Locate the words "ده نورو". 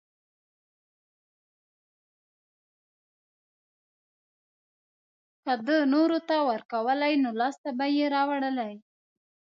5.65-6.17